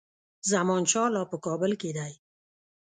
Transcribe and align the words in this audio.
زمانشاه 0.51 1.07
لا 1.15 1.23
په 1.31 1.37
کابل 1.45 1.71
کې 1.81 1.89
دی. 1.97 2.13